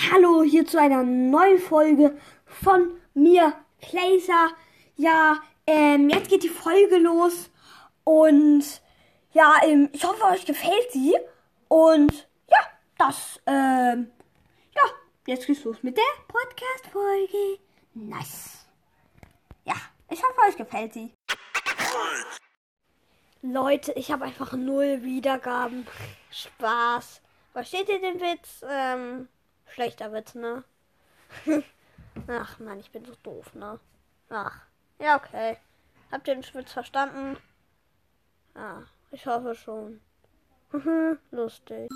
[0.00, 4.50] Hallo hier zu einer neuen Folge von mir, Placer.
[4.94, 7.50] Ja, ähm, jetzt geht die Folge los
[8.04, 8.62] und
[9.32, 11.16] ja, ähm, ich hoffe, euch gefällt sie.
[11.66, 12.58] Und ja,
[12.96, 14.12] das, ähm,
[14.72, 14.82] ja,
[15.26, 17.58] jetzt geht's los mit der Podcast-Folge.
[17.94, 18.68] Nice.
[19.64, 19.74] Ja,
[20.10, 21.12] ich hoffe, euch gefällt sie.
[23.42, 25.88] Leute, ich habe einfach null Wiedergaben.
[26.30, 27.20] Spaß.
[27.52, 28.60] Versteht ihr den Witz?
[28.62, 29.28] Ähm,
[29.78, 30.64] schlechter Witz, ne?
[32.26, 33.78] Ach man, ich bin so doof, ne?
[34.28, 34.62] Ach,
[34.98, 35.56] ja, okay.
[36.10, 37.36] Habt ihr den Witz verstanden?
[38.56, 40.00] Ah, ich hoffe schon.
[41.30, 41.88] Lustig.